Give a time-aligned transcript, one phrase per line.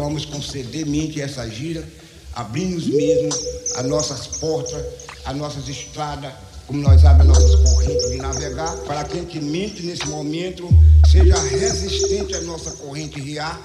[0.00, 1.86] vamos conceder mente essa gira,
[2.34, 3.28] abrimos mesmo
[3.76, 4.82] as nossas portas,
[5.24, 6.32] as nossas estradas,
[6.66, 10.68] como nós abrimos as nossas correntes de navegar, para que a gente mente nesse momento
[11.10, 13.60] seja resistente à nossa corrente riar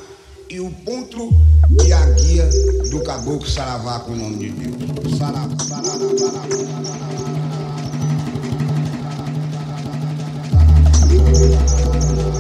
[0.50, 1.30] e o ponto
[1.86, 2.50] e a guia
[2.92, 5.18] do caboclo Saravá com o nome de Deus.
[5.18, 7.26] Saravá, saravá, saravá.
[11.36, 12.35] fome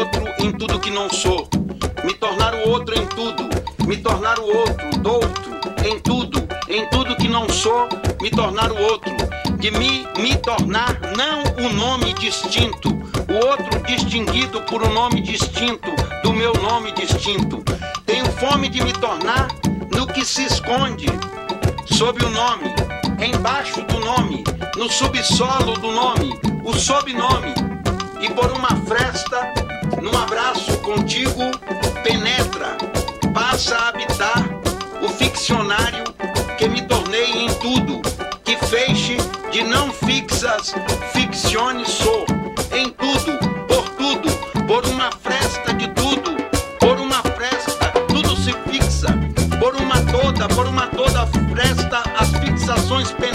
[0.00, 1.48] outro em tudo que não sou.
[2.04, 3.48] Me tornar o outro em tudo,
[3.86, 5.52] me tornar o outro, do outro,
[5.84, 7.86] em tudo, em tudo que não sou,
[8.20, 9.14] me tornar o outro.
[9.58, 15.90] De me, me tornar não o nome distinto, o outro distinguido por um nome distinto,
[16.22, 17.62] do meu nome distinto.
[18.06, 19.48] Tenho fome de me tornar
[19.94, 21.08] no que se esconde,
[21.84, 22.74] sob o nome,
[23.22, 24.44] embaixo do nome,
[24.76, 26.32] no subsolo do nome,
[26.64, 27.52] o sobrenome
[28.20, 29.69] e por uma fresta,
[30.00, 31.50] num abraço contigo,
[32.02, 32.76] penetra,
[33.34, 34.48] passa a habitar
[35.02, 36.04] o ficcionário
[36.56, 38.00] que me tornei em tudo,
[38.44, 39.16] que feixe
[39.50, 40.74] de não fixas
[41.12, 42.24] ficções sou,
[42.72, 44.30] em tudo, por tudo,
[44.66, 46.36] por uma fresta de tudo,
[46.78, 49.08] por uma fresta, tudo se fixa,
[49.58, 53.29] por uma toda, por uma toda fresta, as fixações penetram,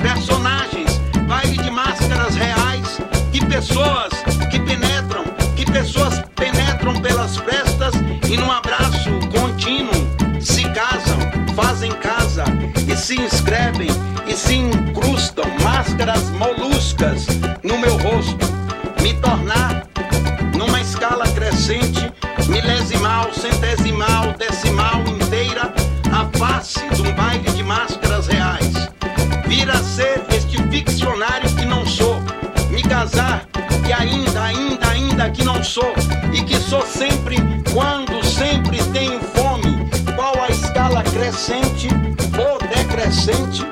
[0.00, 3.00] personagens, baile de máscaras reais,
[3.32, 4.12] que pessoas
[4.50, 5.24] que penetram,
[5.56, 7.94] que pessoas penetram pelas frestas
[8.28, 10.08] e num abraço contínuo
[10.40, 11.18] se casam,
[11.54, 12.44] fazem casa
[12.86, 13.90] e se inscrevem
[14.26, 17.26] e se incrustam máscaras moluscas
[36.88, 37.36] sempre,
[37.72, 41.88] quando sempre tenho fome, qual a escala crescente
[42.38, 43.64] ou decrescente,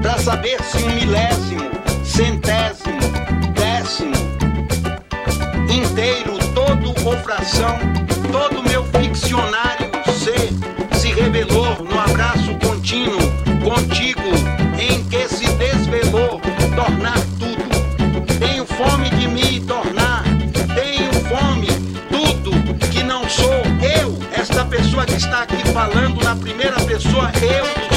[0.00, 1.70] para saber se um milésimo,
[2.04, 3.00] centésimo,
[3.54, 4.14] décimo,
[5.68, 7.78] inteiro, todo ou fração
[8.30, 10.50] todo meu ficcionário ser
[10.96, 13.18] se revelou no abraço contínuo
[13.62, 14.20] contigo,
[14.78, 16.40] em que se desvelou
[16.74, 17.18] tornar
[25.72, 27.89] falando na primeira pessoa, eu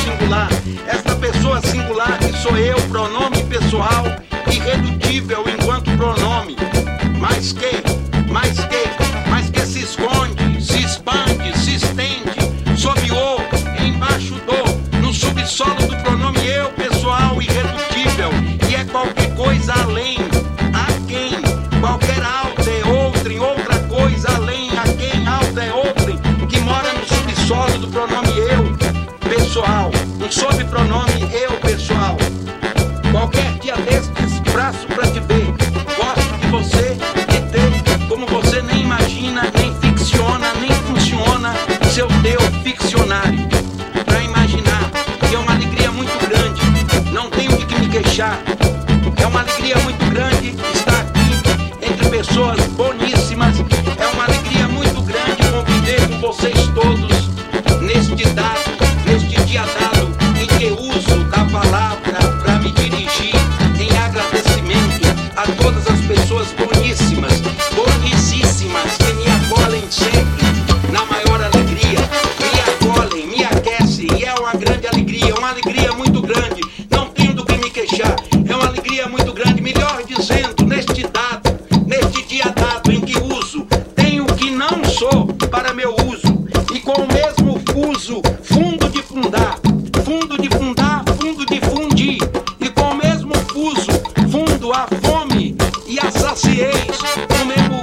[94.73, 95.55] a fome
[95.87, 96.97] e a sacieis
[97.45, 97.82] no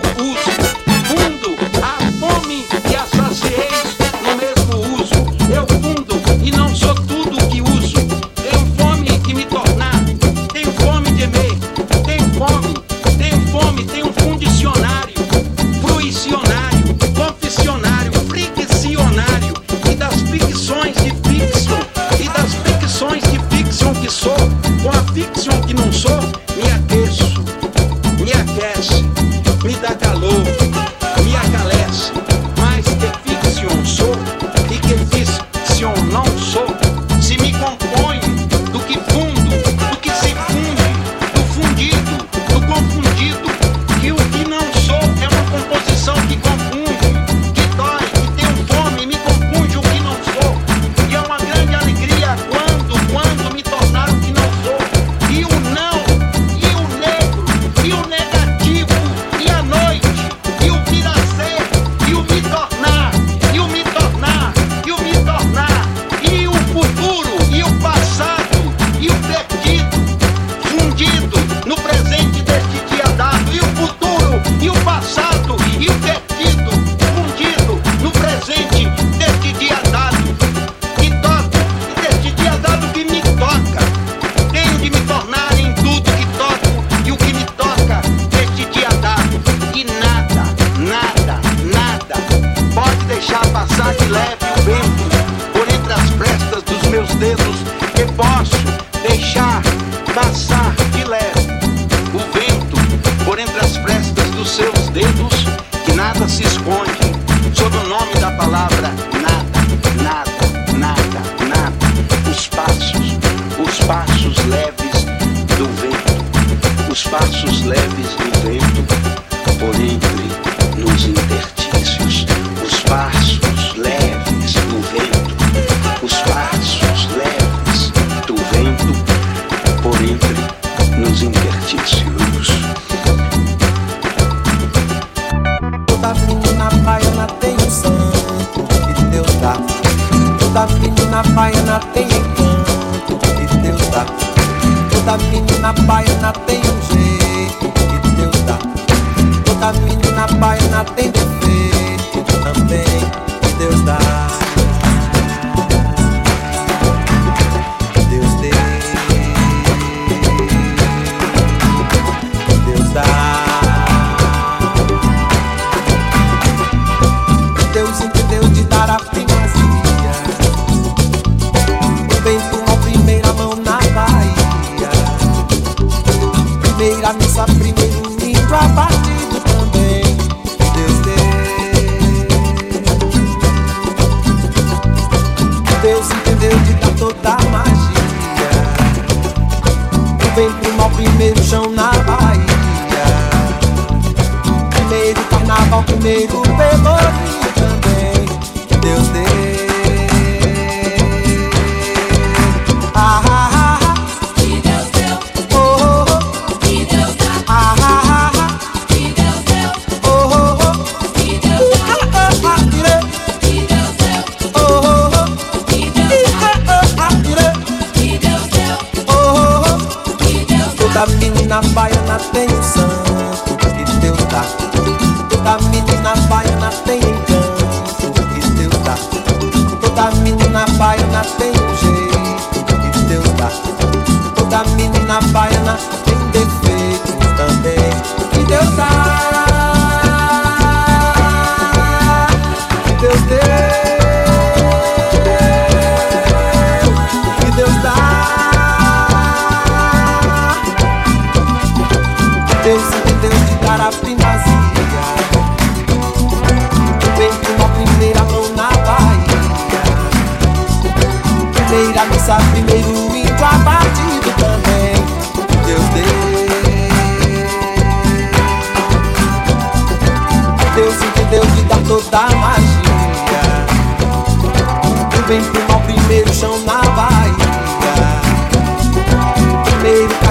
[141.40, 142.29] find nothing.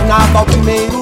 [0.09, 0.98] Carnaval, primeiro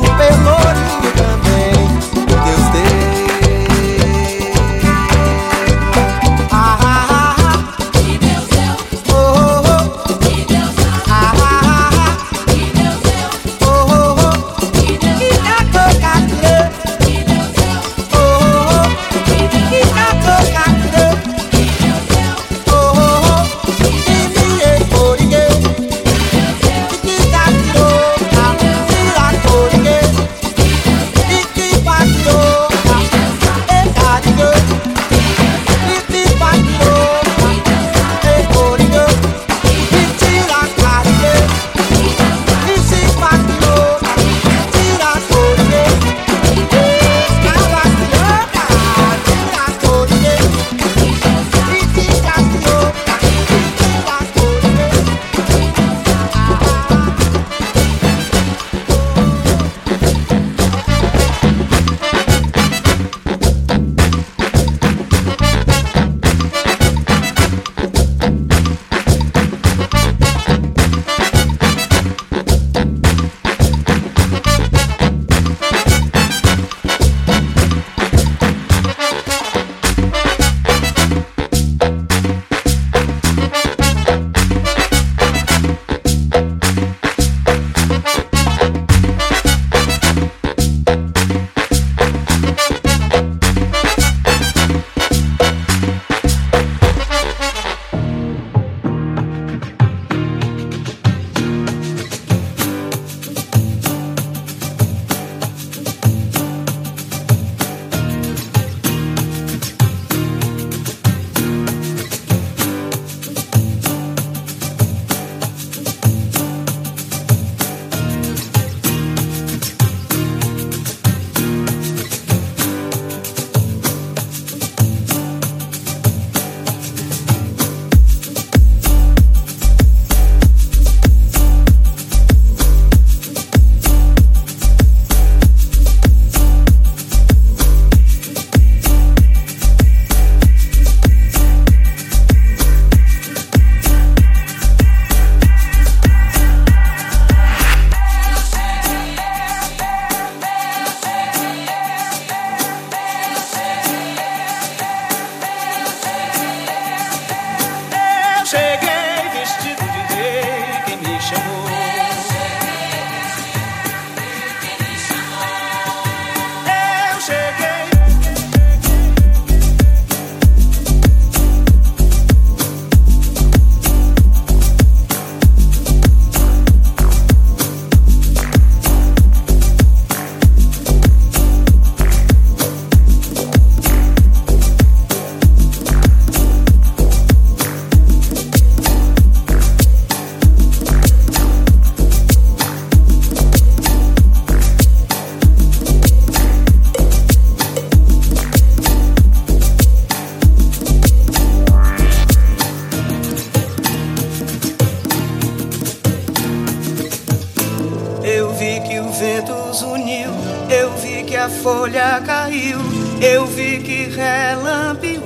[211.28, 212.80] que a folha caiu,
[213.22, 215.24] eu vi que relampeou.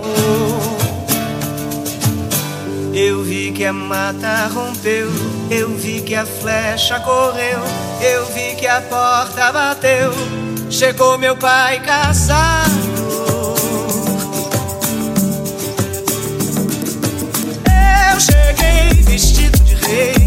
[2.93, 5.08] Eu vi que a mata rompeu,
[5.50, 7.60] eu vi que a flecha correu,
[8.01, 10.12] eu vi que a porta bateu.
[10.70, 11.81] Chegou meu pai.
[18.12, 20.20] Eu cheguei vestido de rei,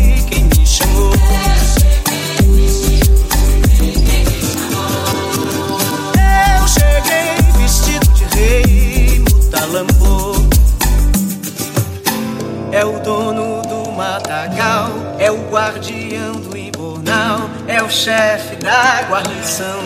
[12.85, 19.81] É o dono do matagal, é o guardião do imbornal, é o chefe da guarnição.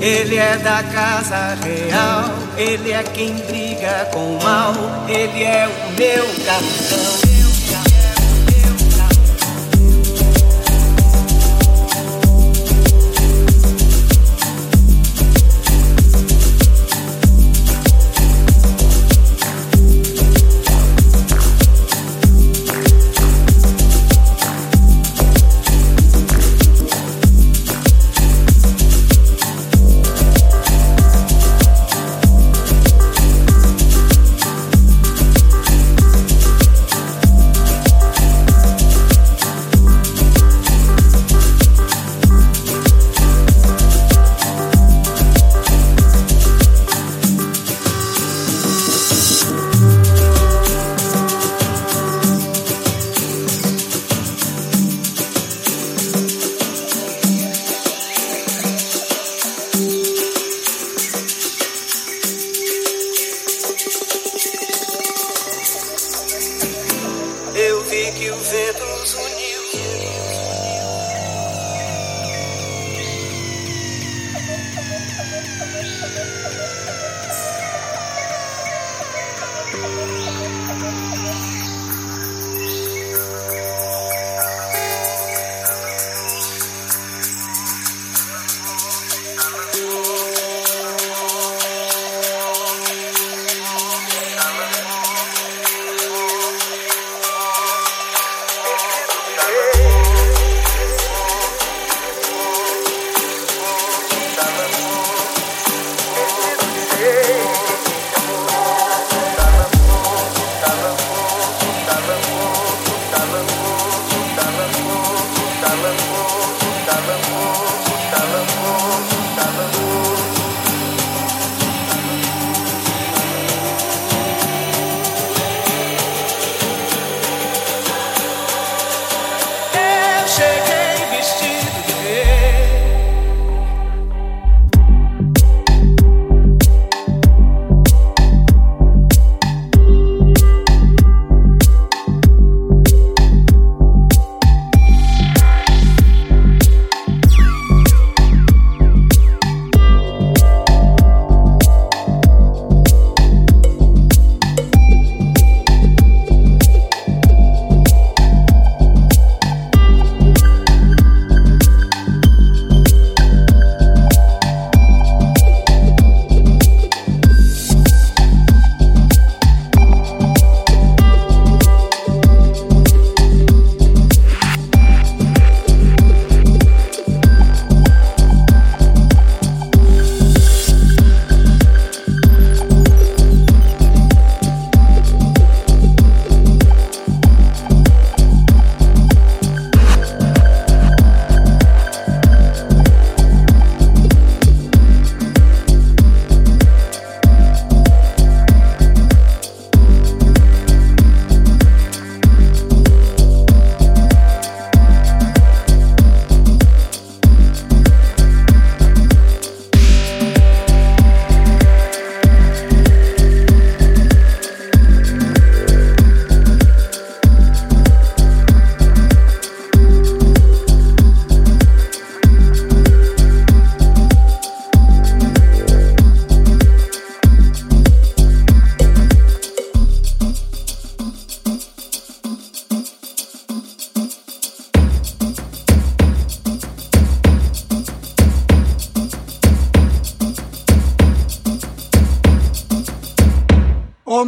[0.00, 4.74] Ele é da casa real, ele é quem briga com o mal,
[5.08, 7.37] ele é o meu capitão.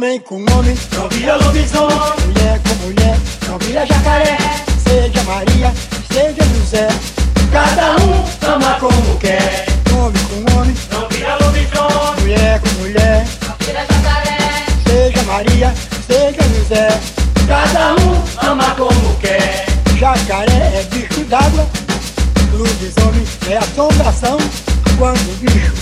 [0.01, 1.95] homem com homem, não vira lobisomem.
[2.25, 4.37] Mulher com mulher, não vira jacaré.
[4.83, 5.71] Seja Maria,
[6.11, 6.87] seja José.
[7.51, 9.67] Cada um ama como quer.
[9.93, 12.19] Homem com homem, não vira lobisomem.
[12.19, 14.65] Mulher com mulher, não vira jacaré.
[14.87, 15.73] Seja Maria,
[16.07, 16.99] seja José.
[17.47, 19.67] Cada um ama como quer.
[19.99, 21.67] Jacaré é bicho d'água.
[22.53, 24.39] Lobisomem é assombração.
[24.97, 25.73] Quando o bicho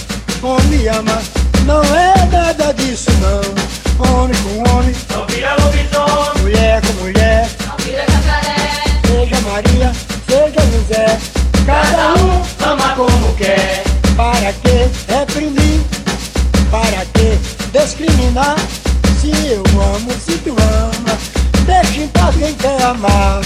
[0.42, 1.22] come ama,
[1.66, 3.79] não é nada disso não.
[4.00, 6.42] Homem com homem, não vira lobisomem.
[6.42, 8.84] Mulher com mulher, não vira jacaré.
[9.06, 9.92] Seja Maria,
[10.28, 11.20] seja José,
[11.66, 13.84] cada um ama como quer.
[14.16, 15.82] Para que reprimir?
[16.72, 17.38] Para que
[17.78, 18.56] discriminar?
[19.20, 21.18] Se eu amo, se tu ama,
[21.66, 23.42] deixa em paz quem quer amar.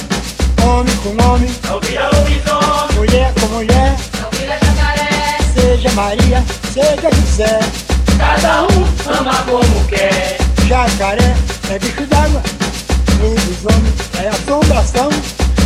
[0.63, 2.95] Homem com homem, não vira lobisomem.
[2.95, 5.37] Mulher com mulher, não vira jacaré.
[5.55, 7.59] Seja Maria, seja José,
[8.19, 8.85] cada um
[9.17, 10.42] ama como quer.
[10.73, 11.35] Jacaré
[11.69, 12.41] é bicho d'água,
[13.21, 15.07] lobisomem é assombração.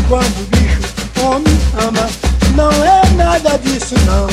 [0.09, 0.81] Quando o bicho
[1.23, 2.09] homem ama,
[2.57, 4.27] não é nada disso não.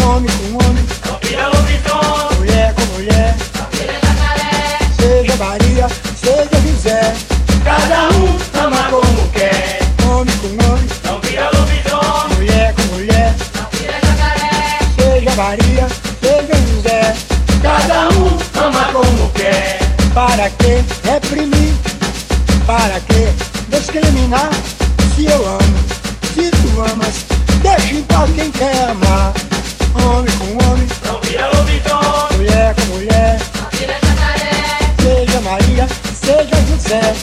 [0.00, 2.38] Homem com homem, não vira lobisomem.
[2.38, 4.78] Mulher com mulher, não vira jacaré.
[5.00, 5.88] Seja Maria,
[6.22, 7.16] seja José,
[7.64, 9.80] cada um ama como quer.
[10.08, 12.36] Homem com homem, não vira lobisomem.
[12.36, 14.78] Mulher com mulher, não vira jacaré.
[14.96, 15.88] Seja Maria,
[20.14, 21.74] Para que reprimir?
[22.64, 23.32] Para que
[23.68, 24.48] discriminar?
[25.16, 25.78] Se eu amo,
[26.32, 27.24] se tu amas,
[27.60, 29.32] deixa em paz quem quer amar.
[29.94, 32.36] Homem com homem, não vira lobisomem.
[32.36, 34.94] Mulher com mulher, não vira jacaré.
[35.02, 37.14] Seja Maria, seja José,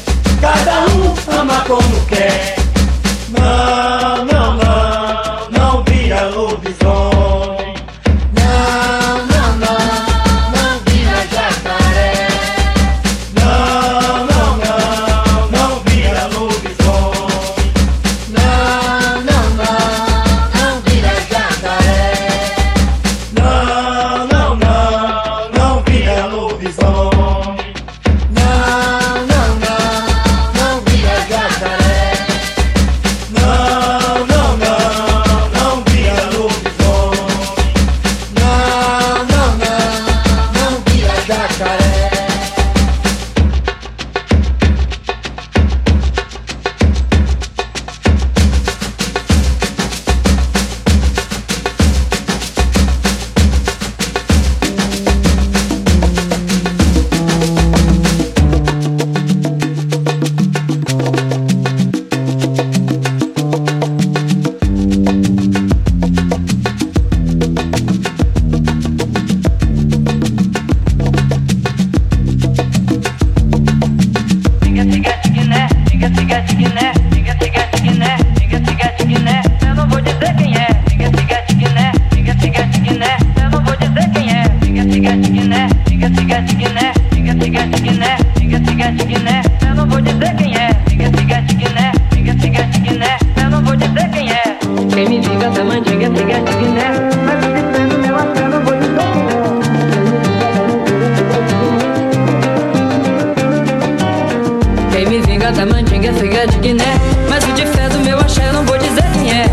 [104.92, 106.84] Quem me vinga da mandinga de Guiné.
[107.30, 109.46] Mas o de fé do meu axé não vou dizer quem é.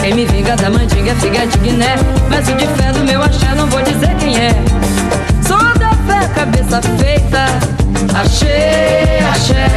[0.00, 1.96] Quem me vinga da mandinga de Guiné.
[2.30, 4.52] Mas o de fé do meu axé não vou dizer quem é.
[5.46, 7.46] Sou da fé, cabeça feita.
[8.18, 9.68] Achei, axé.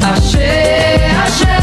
[0.00, 1.58] Achei, axé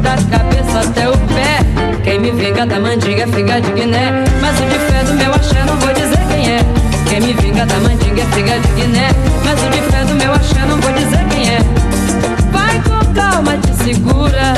[0.00, 1.58] Da cabeça até o pé.
[2.04, 4.24] Quem me vinga da mandinga é figa de Guiné.
[4.40, 6.60] Mas o de fé do meu axé não vou dizer quem é.
[7.08, 9.08] Quem me vinga da mandinga é figa de Guiné.
[9.44, 11.58] Mas o de fé do meu axé não vou dizer quem é.
[12.52, 14.54] Vai com calma, te segura.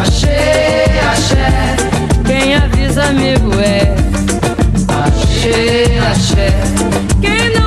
[0.00, 1.76] Axé, axé
[2.24, 3.92] Quem avisa amigo é.
[5.04, 6.52] Axé, axé
[7.20, 7.57] Quem não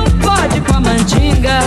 [1.02, 1.58] mandinga.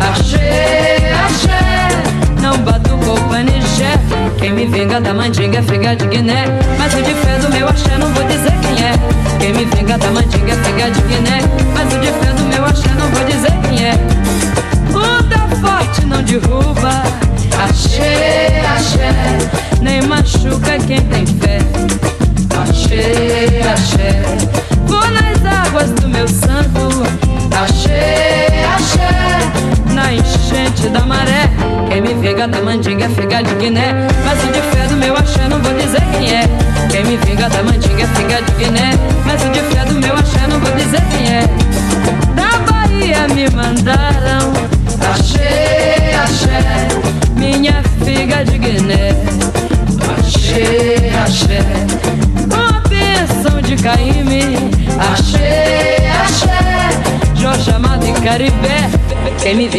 [0.00, 3.98] Axé, axé Não batucou o panijé
[4.38, 6.46] quem me vinga da mandinga é figa de Guiné.
[6.78, 8.94] Mas o de fé do meu axé não vou dizer quem é.
[9.38, 10.99] Quem me vinga da mandinga é figa de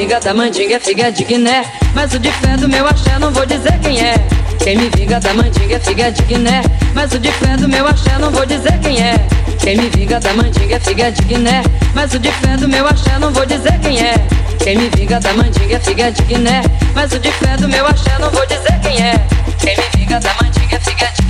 [0.02, 1.64] vinga da mandinga é figa de Guiné.
[1.94, 4.16] Mas o de fé do meu axé não vou dizer quem é.
[4.58, 6.64] Quem me vinga da mandinga é figa de Guiné.
[6.96, 9.14] Mas o de fé do meu axé não vou dizer quem é.
[9.60, 11.62] Quem me vinga da mandinga é figa de Guiné.
[11.94, 14.16] Mas o de fé do meu axé não vou dizer quem é.
[14.64, 16.64] Quem me vinga da mandinga é figa de Guiné.
[16.96, 19.14] Mas o de fé do meu axé não vou dizer quem é.
[19.60, 21.21] Quem me vinga da mandinga é figa de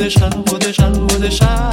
[0.00, 1.69] deixar, vou deixar, vou deixar.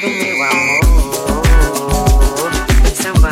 [0.00, 0.80] conmigo, amor.
[2.94, 3.31] Samba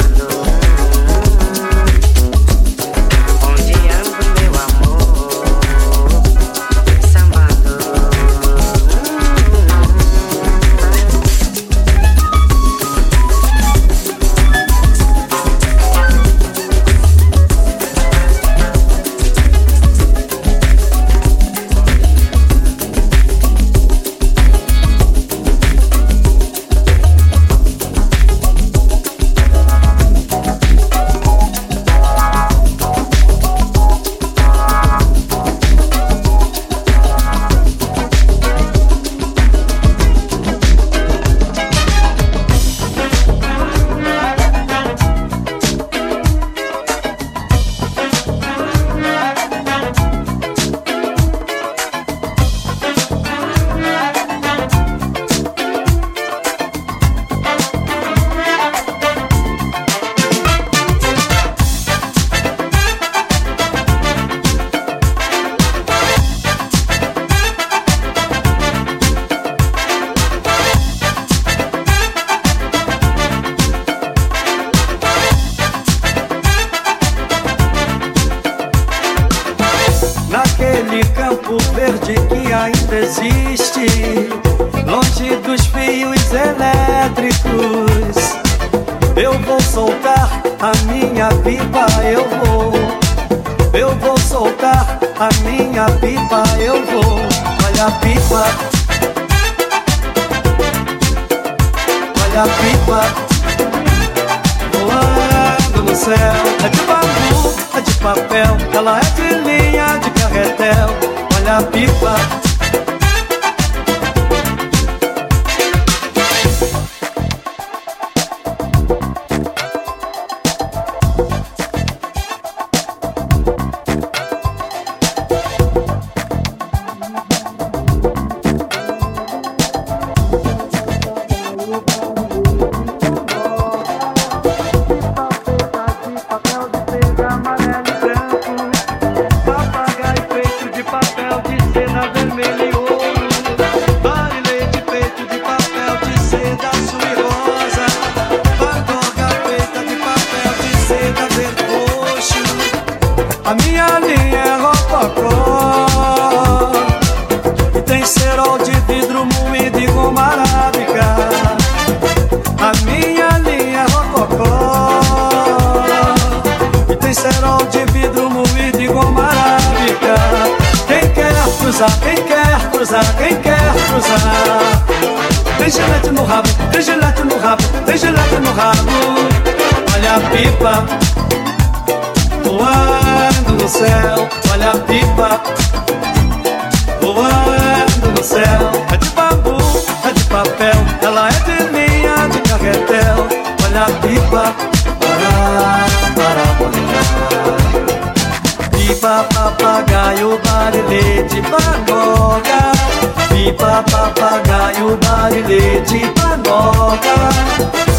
[203.50, 207.16] Pipa, papagaio, barilete, pagoga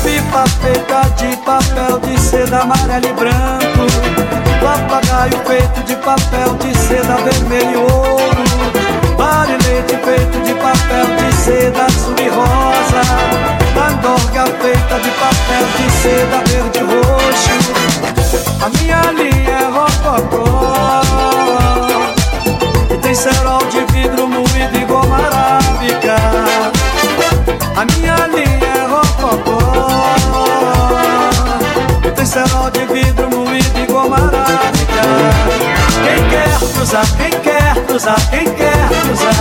[0.02, 3.86] Pipa feita de papel de seda amarelo e branco.
[4.64, 8.44] Papagaio feito de papel de seda vermelho e ouro.
[9.18, 13.04] Barilete feito de papel de seda azul e rosa.
[13.76, 17.58] Pandorga feita de papel de seda verde e roxo.
[18.64, 21.02] A minha linha é rococó.
[22.90, 24.41] E tem cerol de vidro moído
[37.18, 39.34] quem quer cruzar, quem quer cruzar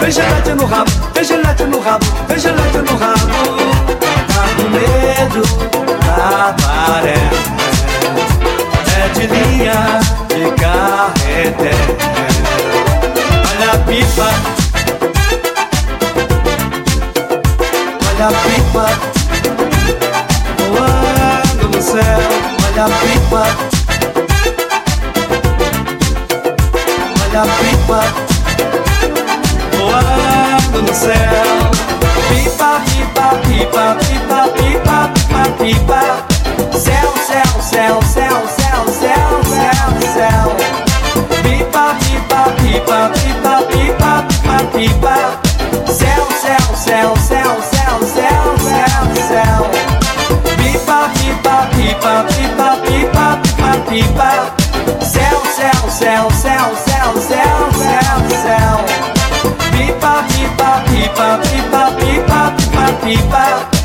[0.00, 3.26] Tem gilete no rabo, tem gilete no rabo, tem gilete no rabo.
[4.28, 5.42] Tá com medo
[6.06, 7.30] da maré
[8.96, 11.78] É de linha de carretel.
[13.50, 14.28] Olha a pipa.
[18.08, 18.86] Olha a pipa.
[20.70, 22.20] Voando no céu.
[22.66, 23.77] Olha a pipa
[27.46, 28.00] pipa
[29.76, 31.70] Voando no céu
[32.28, 36.02] Pipa, pipa, pipa, pipa, pipa, pipa, pipa
[36.78, 40.46] Céu, céu, céu, céu, céu, céu, céu, céu
[41.42, 45.16] Pipa, pipa, pipa, pipa, pipa, pipa, pipa
[45.86, 49.60] Céu, céu, céu, céu, céu, céu, céu, céu
[50.56, 54.27] Pipa, pipa, pipa, pipa, pipa, pipa, pipa
[63.08, 63.77] people